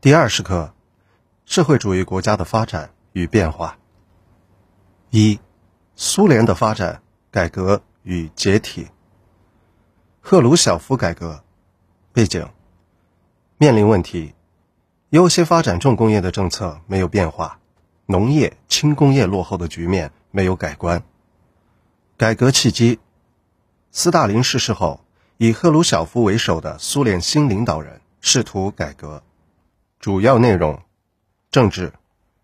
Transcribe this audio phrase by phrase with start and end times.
[0.00, 0.72] 第二十课：
[1.44, 3.76] 社会主义国家的发展与变化。
[5.10, 5.40] 一、
[5.96, 7.02] 苏联的发展、
[7.32, 8.86] 改革与解体。
[10.20, 11.42] 赫鲁晓夫改革
[12.12, 12.48] 背景：
[13.56, 14.34] 面临问题，
[15.08, 17.58] 优先发展重工业的政策没有变化，
[18.06, 21.02] 农业、轻工业落后的局面没有改观。
[22.16, 23.00] 改革契机：
[23.90, 25.00] 斯大林逝世后，
[25.38, 29.24] 以赫鲁晓夫为首的苏联新领导人试图改革。
[30.00, 30.80] 主要内容：
[31.50, 31.92] 政治，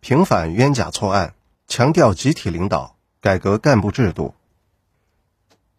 [0.00, 1.34] 平反冤假错案，
[1.68, 4.34] 强调集体领导，改革干部制度；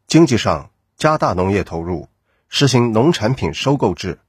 [0.05, 2.09] 经济上，加大农业投入，
[2.47, 4.20] 实行农产品收购制，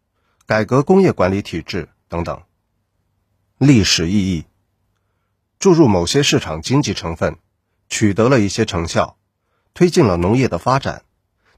[0.46, 2.42] 改革工业管理体制等等。
[3.58, 4.46] 历史意义：
[5.58, 7.36] 注入某些市场经济成分，
[7.90, 9.18] 取得了一些成效，
[9.74, 11.02] 推进了农业的发展，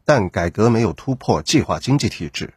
[0.05, 2.55] 但改革没有突破计划经济体制，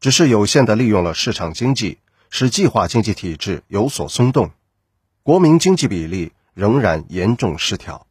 [0.00, 1.98] 只是有限的利用了市场经济。
[2.30, 4.50] 使计划经济体制有所松动，
[5.22, 8.06] 国民经济比例仍然严重失调。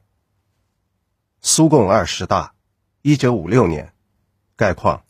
[1.42, 2.54] 苏共二十大，
[3.02, 3.94] 一九五六年，
[4.56, 5.04] 概况：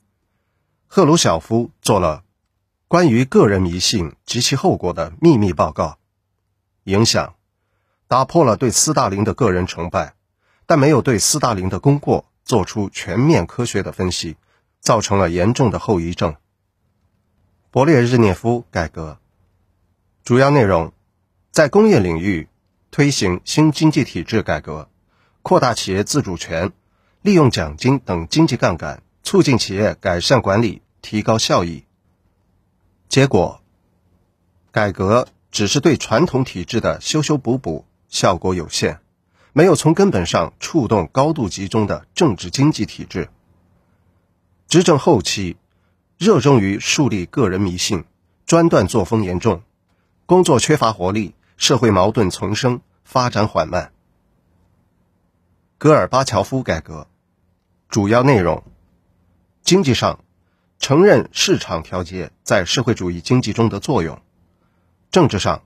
[0.88, 2.24] 赫鲁晓夫做了
[2.88, 5.98] 关于个人迷信及其后果的秘密报告，
[6.84, 7.36] 影响
[8.08, 10.16] 打破了对斯大林的个人崇拜，
[10.66, 14.38] 但没有对斯大林的功过做出全面科学的分析，
[14.80, 16.36] 造成了严重的后遗症。
[17.70, 19.20] 勃列日涅夫改革
[20.24, 20.94] 主要内容，
[21.52, 22.48] 在工业领域
[22.92, 24.90] 推行新经济体制改革，
[25.42, 26.72] 扩大企业自主权，
[27.22, 31.84] 利用奖金等经济杠杆，促进企业改善管理，提高效益。
[33.10, 33.62] 结果，
[34.72, 39.02] 改革只是对传统体制的修修补补，效果有限，
[39.52, 43.30] 没有从根本上触动高度集中的政治经济体制。
[44.70, 45.58] 执政后期。
[46.18, 48.04] 热衷于树立个人迷信，
[48.48, 49.62] 专断作风严重，
[50.26, 53.94] 工作缺乏活力，社会矛盾丛生，发展缓慢。
[55.78, 57.08] 戈尔巴乔夫改革
[57.88, 58.64] 主要内容：
[59.62, 60.20] 经济上
[60.80, 64.16] 承认市场调节在社会主义经济中的作用；
[65.12, 65.62] 政治上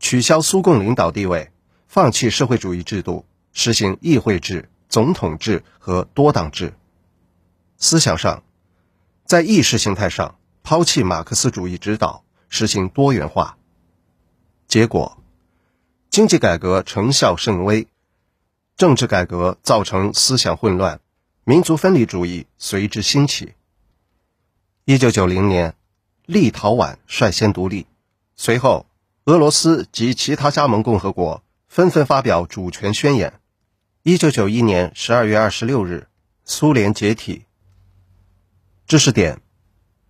[0.00, 1.52] 取消苏共领导地位，
[1.86, 6.68] 放弃社会主义制度，实行议会制、总统制和多党制；
[7.76, 8.42] 思想上。
[9.32, 13.56] 在意识形态上抛弃马克思主义指导，实行多元化。
[14.68, 15.16] 结果，
[16.10, 17.88] 经济改革成效甚微，
[18.76, 21.00] 政治改革造成思想混乱，
[21.44, 23.54] 民族分离主义随之兴起。
[24.84, 25.74] 一九九零年，
[26.26, 27.86] 立陶宛率先独立，
[28.36, 28.84] 随后
[29.24, 33.40] 俄罗斯及其他加盟共和国纷纷发表主权宣言。
[34.02, 36.08] 一九九一年十二月二十六日，
[36.44, 37.46] 苏联解体。
[38.92, 39.40] 知识点：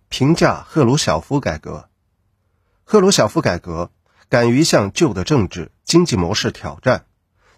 [0.09, 1.87] 评价赫鲁晓夫改革。
[2.83, 3.93] 赫鲁晓夫改革
[4.27, 7.05] 敢于向旧的政治经济模式挑战，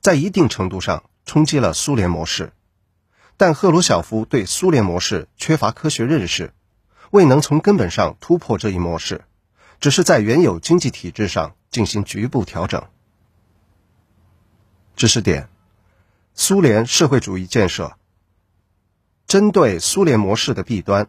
[0.02, 2.53] 在一定程度上冲击了苏联模式。
[3.38, 6.53] 但赫鲁晓夫对苏联模式缺乏科学认识，
[7.09, 9.24] 未能从根本上突破这一模式，
[9.80, 12.84] 只是在原有经济体制上进行局部调整。
[14.96, 15.50] 知识点：
[16.35, 17.97] 苏联社会主义建设。
[19.28, 21.08] 针对苏联模式的弊端，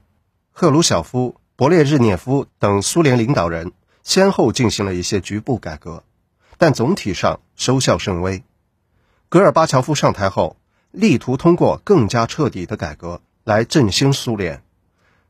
[0.51, 3.73] 赫鲁晓夫、勃列日涅夫等苏联领导人
[4.03, 6.03] 先后进行了一些局部改革，
[6.57, 8.43] 但总体上收效甚微。
[9.29, 10.57] 戈尔巴乔夫上台后，
[10.93, 14.63] 力图通过更加彻底的改革来振兴苏联，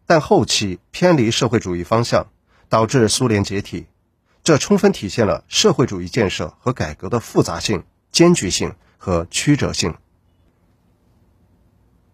[0.07, 2.29] 但后期偏离社会主义方向，
[2.69, 3.87] 导致苏联解体。
[4.45, 7.83] 这充分体现了社会主义建设和改革的复杂性、
[8.13, 9.97] 艰巨性和曲折性。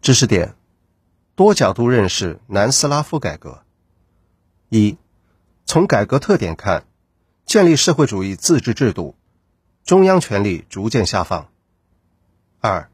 [0.00, 0.54] 知识点。
[1.34, 3.62] 多角度认识南斯拉夫改革。
[4.68, 4.98] 一，
[5.64, 6.84] 从改革特点看，
[7.46, 9.16] 建立社会主义自治制度，
[9.82, 11.48] 中央权力逐渐下放。
[12.60, 12.90] 二，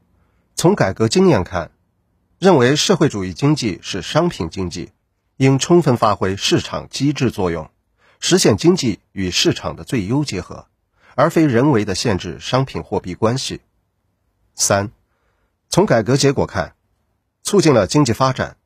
[0.55, 1.71] 从改革经验看，
[2.37, 4.93] 认为社会主义经济是商品经济，
[5.35, 7.69] 应充分发挥市场机制作用，
[8.21, 10.67] 实现经济与市场的最优结合，
[11.15, 13.59] 而非人为的限制商品货币关系。
[14.55, 14.91] 三，
[15.67, 16.73] 从改革结果看。
[17.49, 18.57] 促进了经济发展，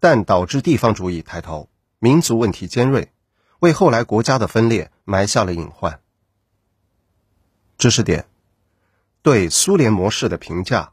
[0.00, 1.68] 但导致地方主义抬头，
[2.00, 3.12] 民族问题尖锐，
[3.60, 6.00] 为后来国家的分裂埋下了隐患。
[7.78, 8.26] 知识点：
[9.22, 10.90] 对苏联模式的评价。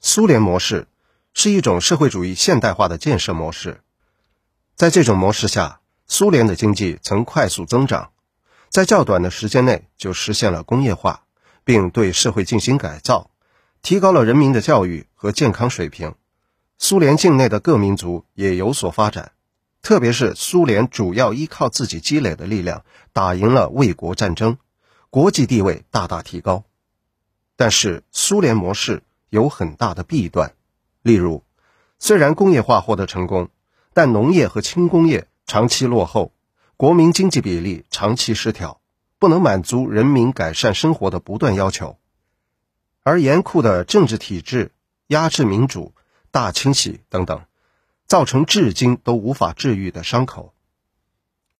[0.00, 0.88] 苏联模式
[1.32, 3.80] 是一种社会主义现代化的建设模式，
[4.74, 8.10] 在这种模式下，苏联的经济曾快速增长，
[8.68, 11.22] 在较短的时间内就实现了工业化，
[11.62, 13.30] 并对社会进行改造。
[13.86, 16.16] 提高了人民的教育和健康水平，
[16.76, 19.30] 苏联境内的各民族也有所发展，
[19.80, 24.58] 特别是苏联主要依靠自己积累的力量打赢了卫国战争，
[25.08, 26.64] 国际地位大大提高。
[27.54, 30.56] 但是苏联模式有很大的弊端，
[31.02, 31.44] 例如，
[32.00, 33.50] 虽然工业化获得成功，
[33.94, 36.32] 但农业和轻工业长期落后，
[36.76, 38.80] 国民经济比例长期失调，
[39.20, 41.96] 不能满足人民改善生活的不断要求。
[43.06, 44.72] 而严酷的政治体制、
[45.06, 45.94] 压制民主、
[46.32, 47.40] 大清洗等等，
[48.08, 50.52] 造成至今都无法治愈的伤口。